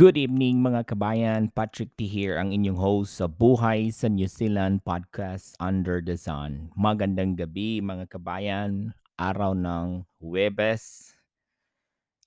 [0.00, 4.80] Good evening mga kabayan, Patrick T here, ang inyong host sa Buhay sa New Zealand
[4.80, 6.72] Podcast Under the Sun.
[6.72, 11.12] Magandang gabi mga kabayan, araw ng Huwebes,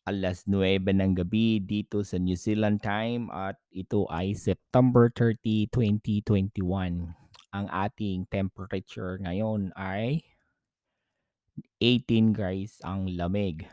[0.05, 7.09] alas 9 ng gabi dito sa New Zealand time at ito ay September 30, 2021.
[7.57, 10.21] Ang ating temperature ngayon ay
[11.81, 13.65] 18 guys ang lamig.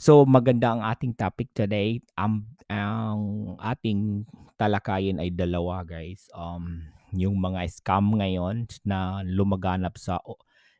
[0.00, 2.00] So maganda ang ating topic today.
[2.16, 4.24] Ang ang ating
[4.56, 6.24] talakayin ay dalawa guys.
[6.32, 10.16] Um yung mga scam ngayon na lumaganap sa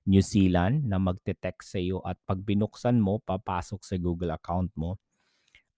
[0.09, 4.97] New Zealand na magte-text sa iyo at pag binuksan mo papasok sa Google account mo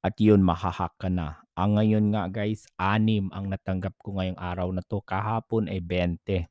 [0.07, 1.43] at yun mahahack ka na.
[1.59, 5.03] Ang ngayon nga guys, anim ang natanggap ko ngayong araw na to.
[5.03, 6.47] Kahapon ay 20.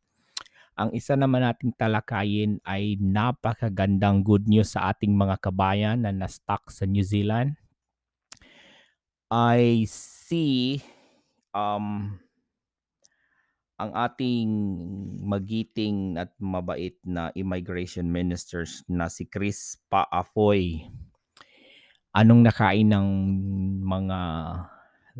[0.81, 6.73] Ang isa naman nating talakayin ay napakagandang good news sa ating mga kabayan na na-stuck
[6.73, 7.53] sa New Zealand.
[9.29, 10.81] I see
[11.53, 12.17] um,
[13.77, 14.49] ang ating
[15.21, 20.89] magiting at mabait na immigration ministers na si Chris Paafoy.
[22.09, 23.07] Anong nakain ng
[23.85, 24.19] mga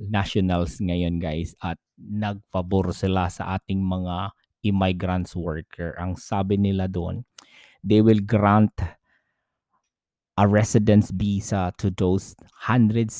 [0.09, 5.98] nationals ngayon guys at nagpabor sila sa ating mga immigrants worker.
[5.98, 7.26] Ang sabi nila doon,
[7.84, 8.73] they will grant
[10.38, 12.34] a residence visa to those
[12.66, 13.12] 165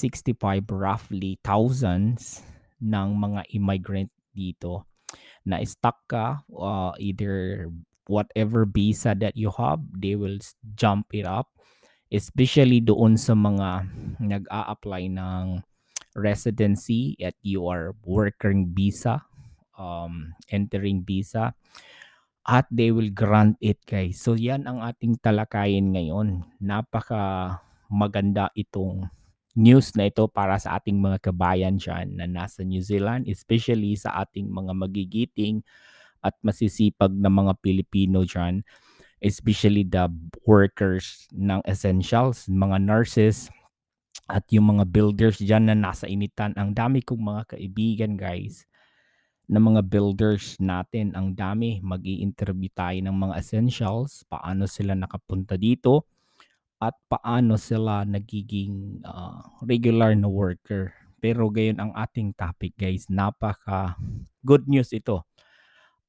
[0.72, 2.42] roughly thousands
[2.82, 4.88] ng mga immigrant dito.
[5.46, 7.68] Na stuck ka uh, either
[8.10, 10.40] whatever visa that you have they will
[10.74, 11.52] jump it up.
[12.12, 13.88] Especially doon sa mga
[14.20, 15.64] nag-a-apply ng
[16.12, 19.24] residency at you are working visa
[19.82, 21.58] um, entering visa
[22.46, 24.22] at they will grant it guys.
[24.22, 26.46] So yan ang ating talakayin ngayon.
[26.62, 27.58] Napaka
[27.90, 29.10] maganda itong
[29.54, 34.24] news na ito para sa ating mga kabayan dyan na nasa New Zealand, especially sa
[34.24, 35.62] ating mga magigiting
[36.24, 38.64] at masisipag na mga Pilipino dyan,
[39.20, 40.08] especially the
[40.48, 43.52] workers ng essentials, mga nurses,
[44.32, 46.56] at yung mga builders dyan na nasa initan.
[46.56, 48.64] Ang dami kong mga kaibigan guys
[49.52, 51.12] na mga builders natin.
[51.12, 51.84] Ang dami.
[51.84, 56.08] mag interview tayo ng mga essentials, paano sila nakapunta dito,
[56.80, 60.96] at paano sila nagiging ah, regular na worker.
[61.22, 64.00] Pero gayon ang ating topic guys, napaka
[64.42, 65.22] good news ito.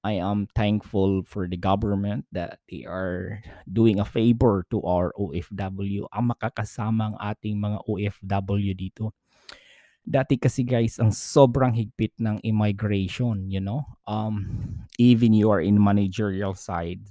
[0.03, 3.39] I am thankful for the government that they are
[3.71, 6.11] doing a favor to our OFW.
[6.11, 9.15] Ang makakasama ang ating mga OFW dito.
[10.03, 13.87] Dati kasi guys, ang sobrang higpit ng immigration, you know?
[14.07, 17.07] Um, even you are in managerial side,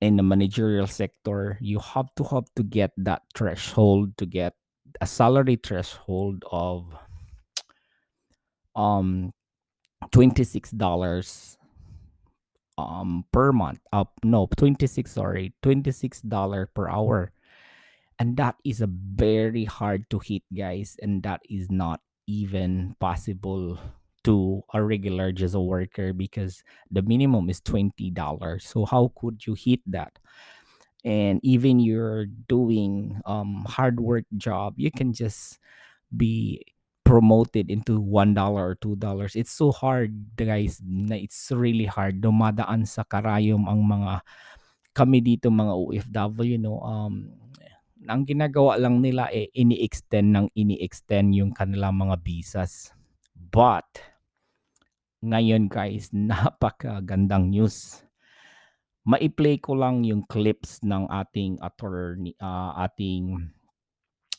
[0.00, 4.54] in the managerial sector, you have to have to get that threshold to get
[5.00, 6.94] a salary threshold of
[8.76, 9.32] um
[10.12, 11.56] $26
[12.78, 13.80] um per month.
[13.92, 17.33] Up no, 26 sorry, $26 per hour.
[18.18, 23.78] And that is a very hard to hit guys and that is not even possible
[24.24, 28.14] to a regular just a worker because the minimum is $20.
[28.62, 30.18] So how could you hit that?
[31.04, 35.60] and even you're doing um hard work job you can just
[36.16, 36.64] be
[37.04, 40.80] promoted into one dollar or two dollars it's so hard guys
[41.12, 44.24] it's really hard dumadaan sa karayom ang mga
[44.96, 47.28] kami dito mga OFW no um
[48.08, 52.92] ang ginagawa lang nila eh ini-extend ng ini-extend yung kanilang mga visas
[53.34, 53.86] but
[55.24, 58.04] ngayon guys napakagandang news
[59.04, 63.52] mai-play ko lang yung clips ng ating attorney, ah, ating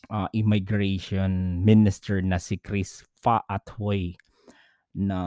[0.09, 4.17] ah, immigration minister na si Chris Fa Athoy
[4.97, 5.19] na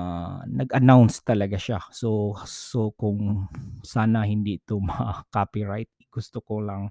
[0.51, 1.79] nag-announce talaga siya.
[1.95, 3.47] So so kung
[3.87, 6.91] sana hindi ito ma-copyright, gusto ko lang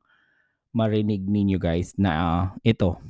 [0.78, 3.02] marinig ninyo guys na ah, ito.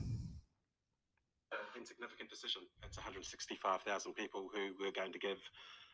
[1.75, 2.63] insignificant decision.
[2.83, 5.37] It's 165,000 people who we're going to give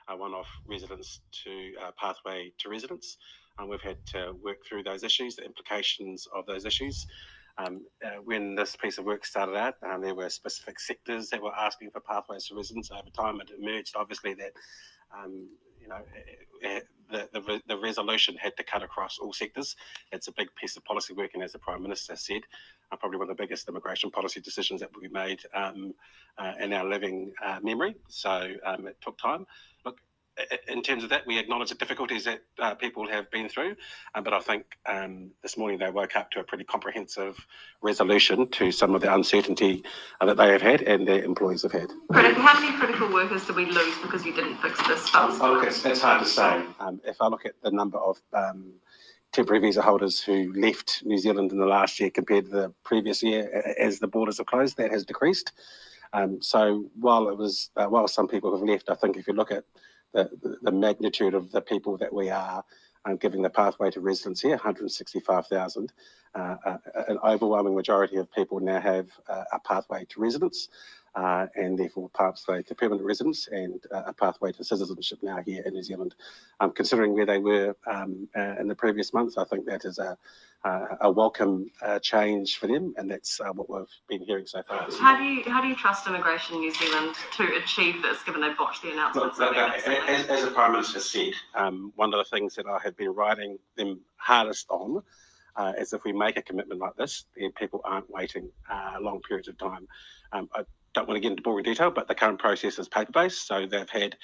[0.10, 3.18] a one-off residence to uh, pathway to residence.
[3.58, 7.08] And we've had to work through those issues, the implications of those issues.
[7.58, 11.42] Um, uh, when this piece of work started out, um, there were specific sectors that
[11.42, 12.92] were asking for pathways to residence.
[12.92, 14.54] Over time, it emerged obviously that
[15.16, 15.48] um,
[15.80, 16.02] you know
[17.14, 19.76] the, the the resolution had to cut across all sectors.
[20.12, 22.42] It's a big piece of policy work, and as the Prime Minister said,
[22.92, 25.94] uh, probably one of the biggest immigration policy decisions that we made um,
[26.38, 27.96] uh, in our living uh, memory.
[28.08, 28.34] So
[28.66, 29.46] um, it took time.
[29.86, 29.98] Look,
[30.68, 33.76] in terms of that, we acknowledge the difficulties that uh, people have been through,
[34.16, 37.46] uh, but I think um, this morning they woke up to a pretty comprehensive
[37.82, 39.84] resolution to some of the uncertainty
[40.22, 41.92] uh, that they have had and their employees have had.
[42.12, 45.40] how many critical workers did we lose because you didn't fix this fast?
[45.42, 46.64] Oh, look, it's, it's hard to say.
[46.80, 48.74] Um, if I look at the number of um,
[49.32, 53.22] temporary visa holders who left New Zealand in the last year compared to the previous
[53.22, 55.52] year, as the borders have closed, that has decreased.
[56.14, 59.34] Um, so while it was, uh, while some people have left, I think if you
[59.34, 59.64] look at
[60.14, 62.64] the, magnitude of the people that we are
[63.06, 65.92] um, giving the pathway to residency, 165,000.
[66.36, 66.78] Uh, uh,
[67.08, 70.70] an overwhelming majority of people now have uh, a pathway to residence.
[71.16, 75.62] Uh, and therefore pathway to permanent residence and uh, a pathway to citizenship now here
[75.64, 76.16] in New Zealand.
[76.60, 80.00] Um, considering where they were um, uh, in the previous months, I think that is
[80.00, 80.18] a,
[80.66, 81.70] a welcome
[82.02, 84.88] change for them, and that's what we've been hearing so far.
[85.00, 88.54] How do you how do you trust Immigration New Zealand to achieve this, given they
[88.54, 89.38] botched the announcement?
[89.38, 92.96] Look, as, as, the Prime Minister said, um, one of the things that I have
[92.96, 95.02] been writing them hardest on
[95.56, 99.22] uh, is if we make a commitment like this, then people aren't waiting uh, long
[99.22, 99.88] periods of time.
[100.32, 100.64] Um, I
[100.94, 103.48] don't want to get into boring detail, but the current process is paper based.
[103.48, 104.16] So they've had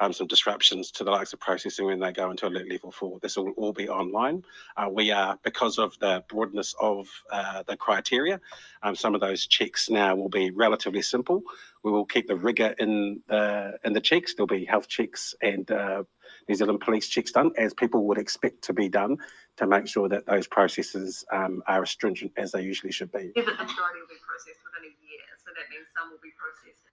[0.00, 3.18] um, some disruptions to the likes of processing when they go into alert level four.
[3.20, 4.44] This will all be online.
[4.76, 8.40] Uh, we are, because of the broadness of uh, the criteria,
[8.82, 11.42] um, some of those checks now will be relatively simple.
[11.82, 14.34] We will keep the rigor in the in the checks.
[14.34, 16.04] There'll be health checks and uh,
[16.48, 19.16] New Zealand police checks done, as people would expect to be done,
[19.56, 23.32] to make sure that those processes um, are as stringent as they usually should be.
[23.34, 26.86] The majority will be processed within a year, so that means some will be processed.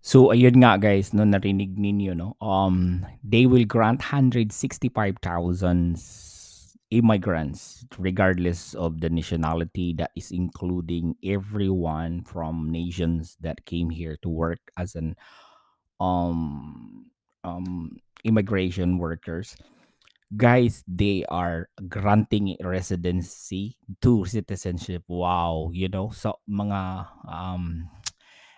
[0.00, 2.32] So ayun nga guys, no narinig ninyo no.
[2.40, 5.20] Um they will grant 165,000
[6.90, 14.28] immigrants regardless of the nationality that is including everyone from nations that came here to
[14.28, 15.14] work as an
[16.02, 17.06] um
[17.44, 17.94] um
[18.24, 19.54] immigration workers
[20.30, 25.02] guys they are granting residency to citizenship.
[25.10, 26.14] Wow you know?
[26.14, 27.90] So mga um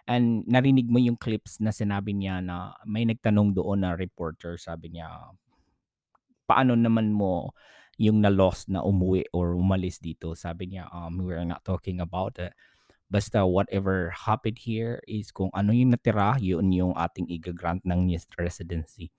[0.05, 4.93] and narinig mo yung clips na sinabi niya na may nagtanong doon na reporter sabi
[4.93, 5.33] niya
[6.45, 7.57] paano naman mo
[7.97, 10.37] yung na lost na umuwi or umalis dito?
[10.37, 12.53] Sabi niya um we're not talking about it.
[13.13, 18.09] Basta whatever happened here is kung ano yung natira, yun yung ating i-grant ng
[18.41, 19.13] residency.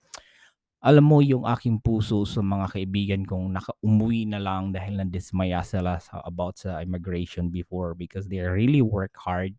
[0.84, 5.96] Alam mo yung aking puso sa mga kaibigan kong naka-umuwi na lang dahil nandismaya sila
[5.96, 9.56] sa, about sa immigration before because they really work hard.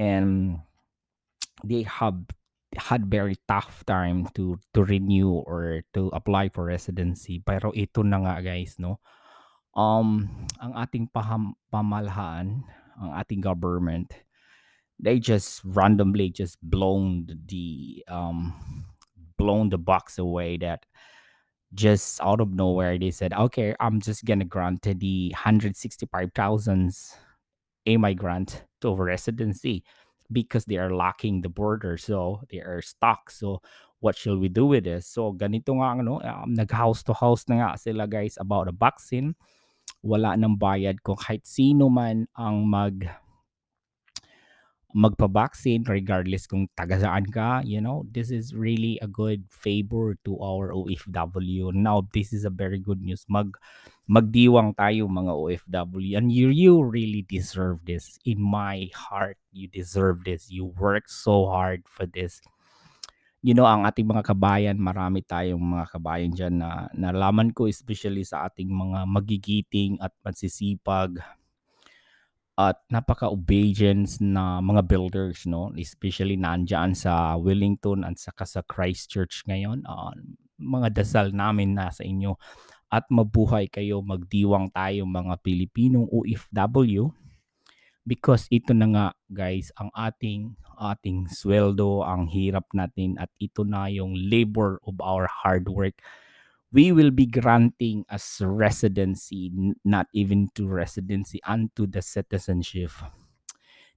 [0.00, 0.64] And
[1.60, 2.24] they have
[2.72, 7.44] had very tough time to to renew or to apply for residency.
[7.44, 9.04] Pero ito na nga guys no?
[9.76, 12.64] Um ang ating paham, pamalahan
[12.96, 14.10] ang ating government,
[14.96, 18.56] they just randomly just blown the um
[19.38, 20.84] blown the box away that
[21.72, 26.92] just out of nowhere they said okay i'm just gonna grant the 165000
[27.88, 29.82] immigrant to residency
[30.30, 33.30] because they are locking the border so they are stuck.
[33.30, 33.62] So
[34.00, 35.08] what shall we do with this?
[35.08, 38.76] So ganito nga ano um, nag house to house na nga sila guys about the
[38.76, 39.34] vaccine.
[40.04, 43.08] Wala ng bayad kung kahit sino man ang mag
[44.96, 50.40] magpa-vaccine regardless kung taga saan ka, you know, this is really a good favor to
[50.40, 51.76] our OFW.
[51.76, 53.28] Now, this is a very good news.
[53.28, 53.52] Mag
[54.08, 58.16] magdiwang tayo mga OFW and you you really deserve this.
[58.24, 60.48] In my heart, you deserve this.
[60.48, 62.40] You work so hard for this.
[63.44, 68.24] You know, ang ating mga kabayan, marami tayong mga kabayan diyan na nalaman ko especially
[68.24, 71.20] sa ating mga magigiting at magsisipag
[72.58, 75.70] at napaka-obedience na mga builders, no?
[75.78, 79.86] Especially nandiyan sa Wellington at saka sa Christchurch ngayon.
[79.86, 80.10] Uh,
[80.58, 82.34] mga dasal namin nasa inyo
[82.90, 87.14] at mabuhay kayo, magdiwang tayo mga Pilipinong OFW
[88.08, 93.92] because ito na nga guys ang ating ating sweldo ang hirap natin at ito na
[93.92, 96.00] yung labor of our hard work
[96.72, 99.52] we will be granting as residency,
[99.84, 102.92] not even to residency, unto the citizenship.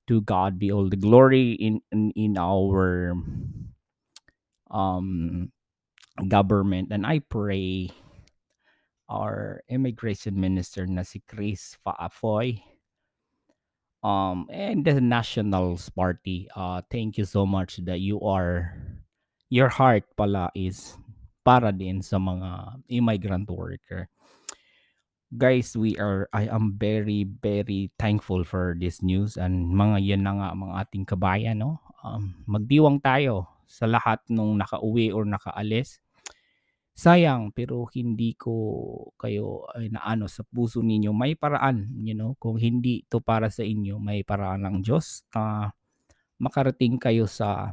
[0.08, 3.16] To God be all the glory in in, in our
[4.72, 5.52] um
[6.28, 6.90] government.
[6.92, 7.92] And I pray
[9.10, 12.62] our immigration minister na si Chris Faafoy
[14.04, 16.50] um and the Nationals Party.
[16.56, 18.76] Uh thank you so much that you are
[19.50, 20.98] your heart pala is
[21.42, 24.10] para din sa mga immigrant worker.
[25.32, 30.34] Guys, we are I am very very thankful for this news and mga yan na
[30.36, 31.80] nga mga ating kabayan no.
[32.04, 36.04] Um, magdiwang tayo sa lahat nung nakauwi or nakaalis.
[36.92, 38.52] Sayang, pero hindi ko
[39.16, 41.16] kayo ay naano sa puso ninyo.
[41.16, 45.72] May paraan, you know, kung hindi ito para sa inyo, may paraan ng Diyos na
[46.36, 47.72] makarating kayo sa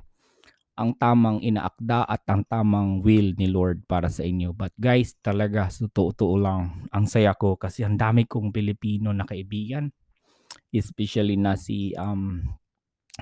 [0.79, 4.55] ang tamang inaakda at ang tamang will ni Lord para sa inyo.
[4.55, 9.91] But guys, talaga, totoo lang, ang saya ko kasi ang dami kong Pilipino na kaibigan.
[10.71, 12.45] Especially na si um,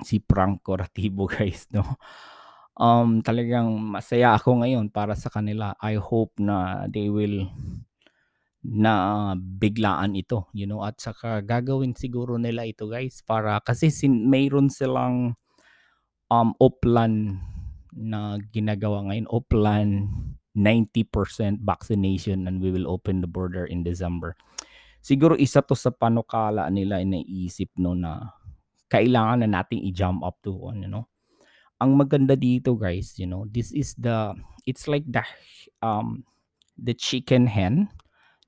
[0.05, 1.97] si Franco Ratibo guys, no?
[2.77, 5.73] Um, talagang masaya ako ngayon para sa kanila.
[5.81, 7.49] I hope na they will
[8.61, 14.27] na biglaan ito, you know, at saka gagawin siguro nila ito guys para kasi sin,
[14.27, 15.39] mayroon silang
[16.31, 17.41] um, Oplan
[17.95, 19.27] na ginagawa ngayon.
[19.31, 20.11] Oplan
[20.57, 24.33] 90% vaccination and we will open the border in December.
[25.01, 28.33] Siguro isa to sa panukala nila iniisip no na
[28.89, 31.05] kailangan na nating i-jump up to one, you know.
[31.77, 34.33] Ang maganda dito guys, you know, this is the
[34.65, 35.21] it's like the
[35.85, 36.25] um
[36.73, 37.93] the chicken hen,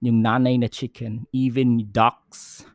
[0.01, 2.65] yung nanay na chicken, even ducks,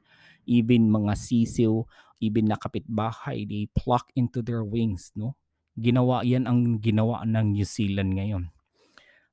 [0.47, 1.83] even mga sisiw,
[2.21, 5.39] even na kapitbahay, they pluck into their wings, no?
[5.75, 8.45] Ginawa yan ang ginawa ng New Zealand ngayon.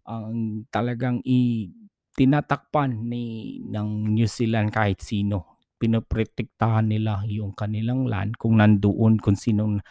[0.10, 1.70] Ang talagang i
[2.18, 5.62] tinatakpan ni ng New Zealand kahit sino.
[5.78, 9.82] Pinoprotektahan nila yung kanilang land kung nandoon kung sinong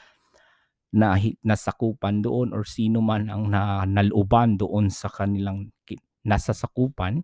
[0.91, 1.15] na
[1.47, 5.71] nasakupan doon or sino man ang na, naluban doon sa kanilang
[6.27, 7.23] nasa sakupan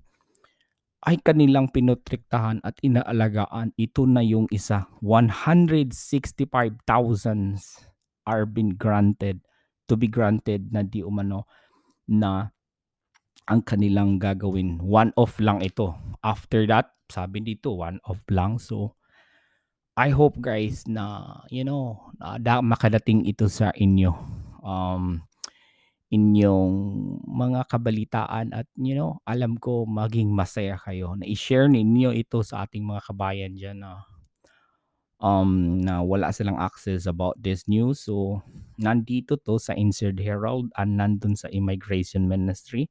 [1.07, 3.71] ay kanilang pinotriktahan at inaalagaan.
[3.79, 4.91] Ito na yung isa.
[4.99, 6.83] 165,000
[8.27, 9.39] are been granted
[9.87, 11.47] to be granted na di umano
[12.11, 12.51] na
[13.47, 14.83] ang kanilang gagawin.
[14.83, 15.95] One off lang ito.
[16.27, 18.59] After that, sabi dito, one off lang.
[18.59, 18.99] So,
[19.97, 24.13] I hope guys na you know na da, makadating ito sa inyo
[24.61, 25.25] um
[26.07, 26.75] inyong
[27.27, 31.19] mga kabalitaan at you know alam ko maging masaya kayo.
[31.19, 34.07] Na i-share ninyo ito sa ating mga kabayan diyan na
[35.19, 38.07] um na wala silang access about this news.
[38.07, 38.43] So
[38.79, 42.87] nandito to sa Insert Herald and nandun sa Immigration Ministry.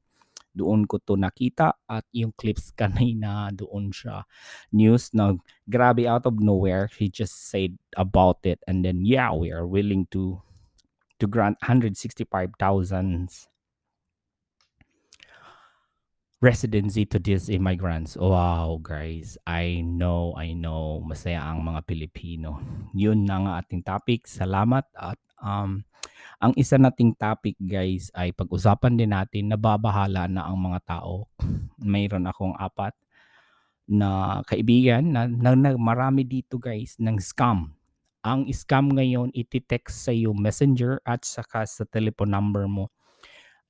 [0.56, 4.28] Doon ko to nakita at yung clips kanina doon siya.
[4.72, 5.36] News na
[5.68, 10.04] grabe out of nowhere he just said about it and then yeah we are willing
[10.12, 10.40] to
[11.18, 13.48] to grant 165,000
[16.40, 18.16] residency to these immigrants.
[18.16, 19.40] Wow, guys.
[19.48, 21.00] I know, I know.
[21.00, 22.60] Masaya ang mga Pilipino.
[22.94, 24.28] Yun na nga ating topic.
[24.28, 25.84] Salamat at um,
[26.40, 31.28] ang isa nating topic guys ay pag-usapan din natin nababahala na ang mga tao.
[31.80, 32.92] Mayroon akong apat
[33.86, 37.75] na kaibigan na, na, na marami dito guys ng scam.
[38.26, 42.90] Ang scam ngayon iti-text sa iyo messenger at saka sa telephone number mo.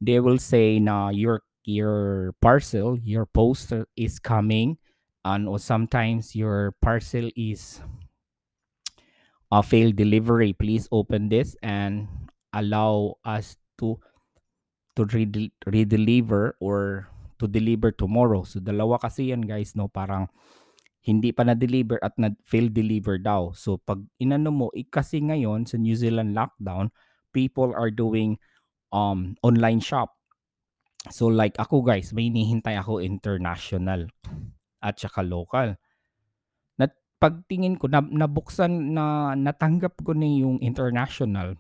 [0.01, 4.81] They will say na your your parcel, your poster is coming
[5.29, 7.85] and or sometimes your parcel is
[9.53, 10.57] a failed delivery.
[10.57, 12.09] Please open this and
[12.57, 14.01] allow us to
[14.97, 18.49] to re- redeliver or to deliver tomorrow.
[18.49, 20.33] So dalawa kasi yan guys no parang
[21.07, 23.55] hindi pa na-deliver at na-fail deliver daw.
[23.55, 26.91] So pag inano mo, eh, kasi ngayon sa New Zealand lockdown,
[27.31, 28.43] people are doing
[28.91, 30.19] um online shop.
[31.15, 34.11] So like ako guys, may hinihintay ako international
[34.83, 35.79] at saka local.
[36.83, 41.55] Nat pagtingin ko na nabuksan na natanggap ko na yung international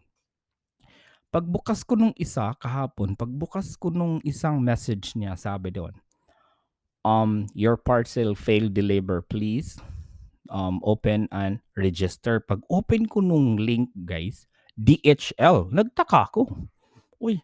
[1.36, 5.92] Pagbukas ko nung isa kahapon, pagbukas ko nung isang message niya, sabi doon,
[7.06, 9.78] um, your parcel failed deliver, please
[10.50, 12.42] um, open and register.
[12.42, 16.50] Pag open ko nung link, guys, DHL, nagtaka ako.
[17.22, 17.38] Uy,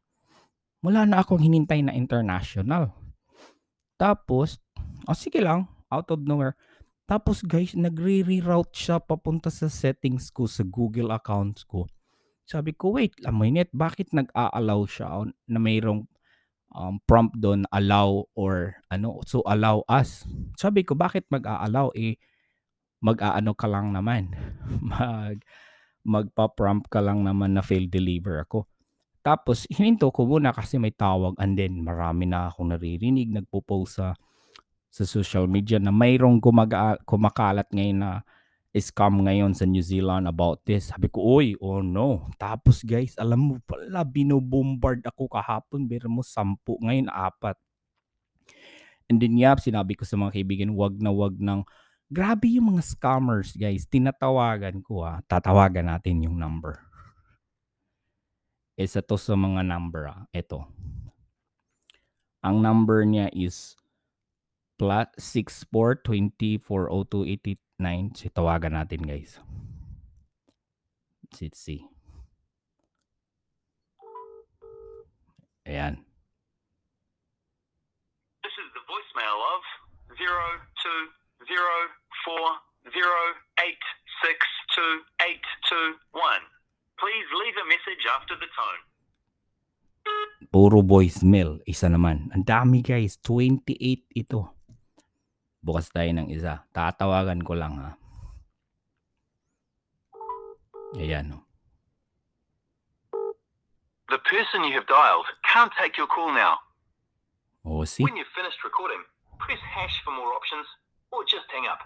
[0.83, 2.91] wala na akong hinintay na international.
[3.95, 4.59] Tapos,
[5.07, 6.59] oh, sige lang, out of nowhere.
[7.07, 11.87] Tapos guys, nagre-reroute siya papunta sa settings ko sa Google accounts ko.
[12.43, 16.11] Sabi ko, wait a minute, bakit nag-a-allow siya na mayroong
[16.73, 20.25] um, prompt doon, allow or ano, so allow us.
[20.57, 21.93] Sabi ko, bakit mag-a-allow?
[21.97, 22.17] Eh,
[23.05, 24.33] mag-aano ka lang naman.
[24.93, 25.43] Mag,
[26.03, 28.67] magpa-prompt ka lang naman na fail deliver ako.
[29.23, 34.19] Tapos, hininto ko muna kasi may tawag and then marami na akong naririnig, nagpo-post sa,
[34.91, 38.11] sa social media na mayroong gumaga, kumakalat ngayon na
[38.81, 40.89] scam ngayon sa New Zealand about this.
[40.89, 42.33] Sabi ko, oy, oh no.
[42.41, 45.85] Tapos guys, alam mo pala, binobombard ako kahapon.
[45.85, 46.81] Pero mo, sampu.
[46.81, 47.61] Ngayon, apat.
[49.13, 51.69] And then, yap, sinabi ko sa mga kaibigan, wag na wag ng,
[52.09, 53.85] grabe yung mga scammers, guys.
[53.85, 55.21] Tinatawagan ko, ah.
[55.29, 56.81] Tatawagan natin yung number.
[58.81, 60.25] Isa to sa mga number, ah.
[60.33, 60.65] Ito.
[62.41, 63.77] Ang number niya is
[64.81, 65.13] plus
[67.83, 68.17] 6420-402-89.
[68.17, 69.43] So, tawagan natin, guys.
[71.41, 71.89] Let's see.
[75.67, 76.03] Ayan.
[78.43, 79.63] This is the voicemail of
[80.19, 81.01] zero two
[81.47, 81.77] zero
[82.27, 82.47] four
[82.91, 83.23] zero
[83.63, 83.85] eight
[84.21, 84.39] six
[84.75, 86.45] two eight two one.
[86.99, 88.83] Please leave a message after the tone.
[90.53, 91.65] Puro voicemail.
[91.65, 92.29] Isa naman.
[92.37, 93.17] Ang dami, guys.
[93.25, 93.65] 28
[94.13, 94.52] ito.
[95.63, 96.67] Bukas tayo ng isa.
[96.75, 97.91] Tatawagan ko lang, ha.
[100.99, 101.43] Ayan, oh.
[104.11, 106.61] The person you have dialed can't take your call now.
[107.65, 108.05] Oh, see?
[108.05, 109.01] When you've finished recording,
[109.41, 110.67] press hash for more options
[111.09, 111.81] or just hang up.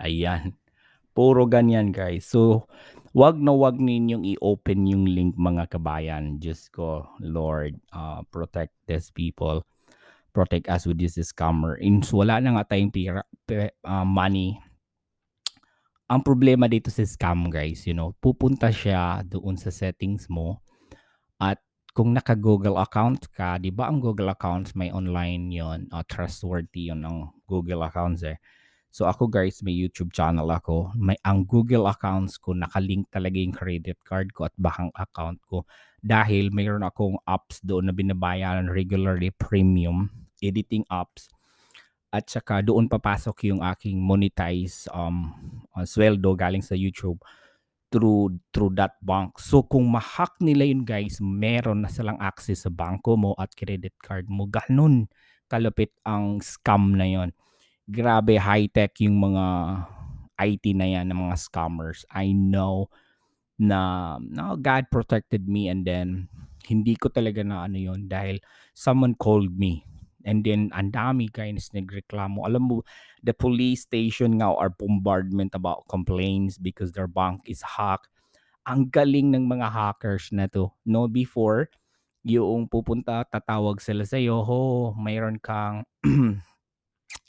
[0.00, 0.56] Ayan.
[1.12, 2.24] Puro ganyan, guys.
[2.24, 2.70] So,
[3.12, 6.40] wag na wag ninyong i-open yung link, mga kabayan.
[6.40, 9.66] Just ko, Lord, uh, protect these people.
[10.34, 11.78] Protect us with this scammer.
[11.78, 13.22] In, wala na nga tayong pira,
[13.86, 14.58] uh, money.
[16.10, 20.58] Ang problema dito sa scam, guys, you know, pupunta siya doon sa settings mo
[21.38, 21.62] at
[21.94, 27.06] kung naka-Google account ka, di ba ang Google accounts may online yon uh, trustworthy yon
[27.06, 28.42] ang Google accounts eh.
[28.90, 30.90] So ako guys, may YouTube channel ako.
[30.98, 35.66] May ang Google accounts ko nakalink talaga yung credit card ko at bahang account ko
[36.02, 40.10] dahil mayroon akong apps doon na binabayaran regularly premium
[40.44, 41.32] editing apps
[42.14, 45.34] at saka doon papasok yung aking monetize um
[45.74, 47.18] uh, sweldo galing sa YouTube
[47.90, 49.38] through through that bank.
[49.38, 53.94] So kung ma-hack nila yun guys, meron na silang access sa bangko mo at credit
[54.02, 54.50] card mo.
[54.50, 55.06] Ganun
[55.46, 57.30] kalupit ang scam na yon.
[57.86, 59.44] Grabe high-tech yung mga
[60.34, 62.02] IT na yan, ng mga scammers.
[62.10, 62.90] I know
[63.54, 66.26] na no, God protected me and then
[66.66, 68.42] hindi ko talaga na ano yon dahil
[68.74, 69.86] someone called me
[70.24, 72.48] And then, ang dami guys nagreklamo.
[72.48, 72.76] Alam mo,
[73.20, 78.08] the police station nga are bombardment about complaints because their bank is hacked.
[78.64, 80.72] Ang galing ng mga hackers na to.
[80.88, 81.68] No, before,
[82.24, 85.84] yung pupunta, tatawag sila sa iyo, ho, mayroon kang,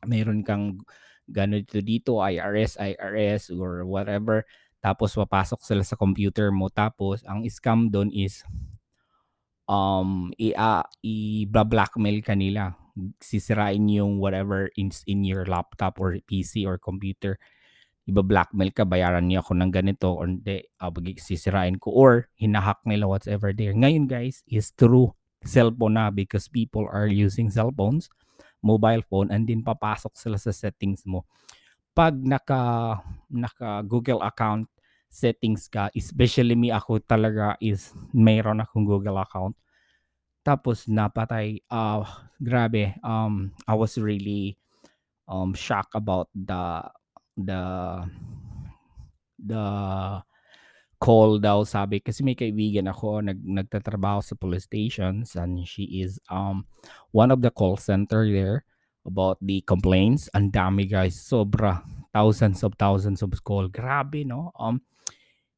[0.09, 0.79] mayroon kang
[1.27, 4.47] ganito dito, IRS, IRS, or whatever.
[4.79, 6.71] Tapos, papasok sila sa computer mo.
[6.71, 8.47] Tapos, ang scam doon is,
[9.67, 12.84] um, i- uh, i-blackmail ka nila
[13.19, 17.37] sisirain yung whatever in, in your laptop or PC or computer.
[18.05, 23.09] Iba-blackmail ka, bayaran niya ako ng ganito or hindi, uh, sisirain ko or hinahack nila
[23.09, 23.73] whatever there.
[23.73, 28.07] Ngayon guys, is through cellphone na because people are using cell phones,
[28.61, 31.25] mobile phone, and then papasok sila sa settings mo.
[31.97, 34.69] Pag naka, naka Google account
[35.09, 39.55] settings ka, especially me ako talaga is mayroon akong Google account
[40.45, 41.65] tapos napatay.
[41.67, 42.05] Uh,
[42.37, 42.93] grabe.
[43.01, 44.61] Um, I was really
[45.25, 46.85] um shocked about the
[47.33, 47.63] the
[49.41, 49.65] the
[51.01, 56.21] call daw sabi kasi may kaibigan ako nag nagtatrabaho sa police stations and she is
[56.31, 56.63] um
[57.11, 58.63] one of the call center there
[59.03, 61.83] about the complaints ang dami guys sobra
[62.15, 64.79] thousands of thousands of call grabe no um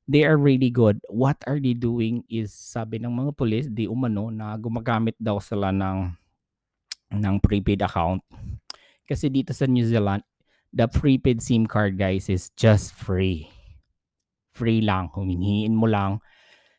[0.07, 1.03] they are really good.
[1.11, 5.75] What are they doing is sabi ng mga police, di umano na gumagamit daw sila
[5.75, 6.15] ng
[7.11, 8.23] ng prepaid account.
[9.07, 10.23] Kasi dito sa New Zealand,
[10.71, 13.51] the prepaid SIM card guys is just free.
[14.55, 15.11] Free lang.
[15.15, 16.19] Huminhiin mo lang.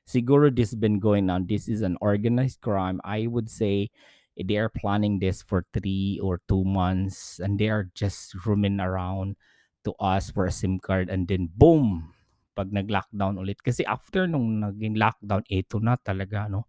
[0.09, 1.49] Siguro this been going on.
[1.49, 3.01] This is an organized crime.
[3.05, 3.93] I would say
[4.37, 9.37] they are planning this for three or two months and they are just roaming around
[9.85, 12.15] to us for a SIM card and then boom,
[12.59, 13.63] pag nag-lockdown ulit.
[13.63, 16.67] Kasi after nung naging lockdown, ito na talaga, no?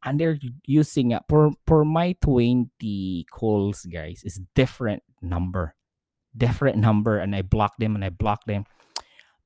[0.00, 2.72] And they're using, uh, for, for my 20
[3.30, 5.76] calls, guys, is different number.
[6.32, 7.20] Different number.
[7.20, 8.64] And I block them and I block them.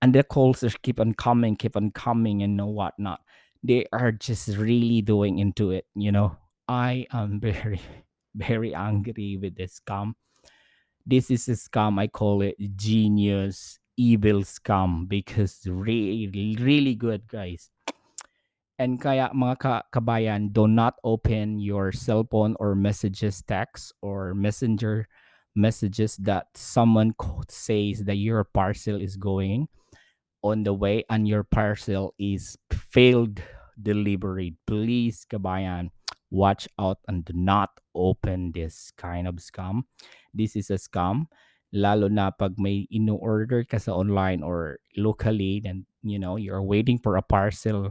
[0.00, 3.20] And the calls just keep on coming, keep on coming and no whatnot.
[3.62, 6.38] They are just really doing into it, you know?
[6.68, 7.82] I am very,
[8.34, 10.14] very angry with this scam.
[11.04, 12.00] This is a scam.
[12.00, 17.70] I call it genius evil scam because really really good guys.
[18.78, 24.34] And kaya mga ka- kabayan do not open your cell phone or messages text or
[24.36, 25.08] messenger
[25.56, 27.16] messages that someone
[27.48, 29.68] says that your parcel is going
[30.44, 33.40] on the way and your parcel is failed
[33.80, 34.54] delivery.
[34.68, 35.88] Please kabayan
[36.30, 39.82] watch out and do not open this kind of scam
[40.34, 41.26] this is a scam
[41.74, 46.96] lalo na pag may ino-order ka sa online or locally then you know you're waiting
[46.98, 47.90] for a parcel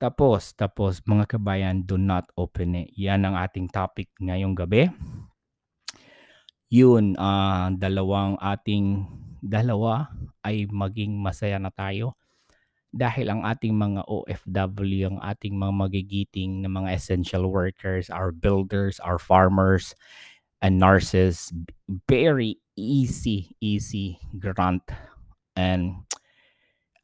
[0.00, 2.88] Tapos, tapos mga kabayan, do not open it.
[2.96, 4.88] Yan ang ating topic ngayong gabi.
[6.72, 9.04] Yun, ah dalawang ating
[9.44, 10.08] dalawa
[10.40, 12.16] ay maging masaya na tayo
[12.96, 18.98] dahil ang ating mga OFW, ang ating mga magigiting na mga essential workers, our builders,
[19.04, 19.92] our farmers,
[20.60, 21.52] and nurses,
[22.08, 24.84] very easy, easy grant.
[25.56, 26.04] And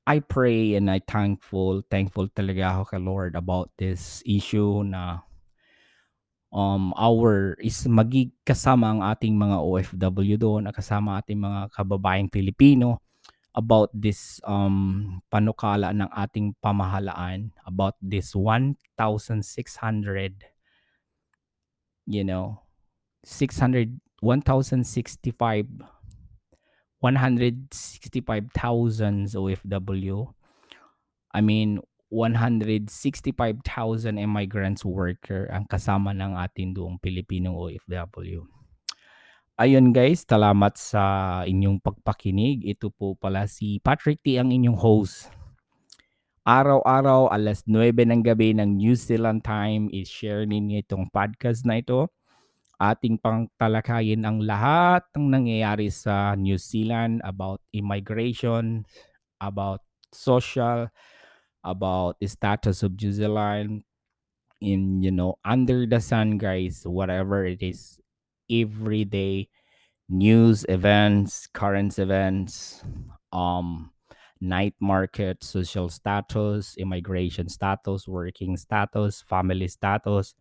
[0.06, 5.26] I pray and I thankful, thankful talaga ako kay Lord about this issue na
[6.54, 13.02] um our is magig kasama ang ating mga OFW doon, kasama ating mga kababayang Pilipino
[13.56, 19.40] about this um panukala ng ating pamahalaan about this 1,600
[22.06, 22.65] you know
[23.26, 25.82] 600 1,065
[27.02, 30.30] 165,000 OFW
[31.34, 38.46] I mean 165,000 immigrants worker ang kasama ng ating doong Pilipinong OFW.
[39.56, 41.02] Ayun guys, salamat sa
[41.48, 42.62] inyong pagpakinig.
[42.62, 45.34] Ito po pala si Patrick T ang inyong host.
[46.46, 51.82] Araw-araw alas 9 ng gabi ng New Zealand time is share ninyo itong podcast na
[51.82, 52.06] ito.
[52.76, 58.84] Ating pangtalakayin ang lahat ng nangyayari sa New Zealand about immigration,
[59.40, 59.80] about
[60.12, 60.92] social,
[61.64, 63.84] about status of New Zealand
[64.60, 68.00] in you know under the sun guys whatever it is
[68.50, 69.48] everyday
[70.08, 72.84] news events current events
[73.32, 73.90] um
[74.40, 80.34] night market social status immigration status working status family status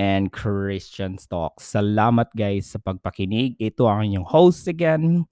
[0.00, 1.60] and Christian Talk.
[1.60, 3.60] Salamat guys sa pagpakinig.
[3.60, 5.28] Ito ang inyong host again,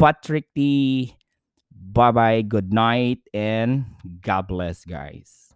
[0.00, 1.12] Patrick T.
[1.68, 3.84] Bye-bye, good night, and
[4.24, 5.52] God bless guys.